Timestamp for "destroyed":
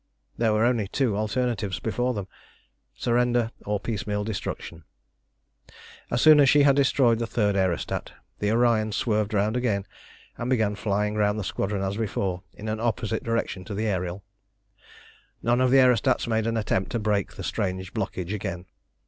6.75-7.19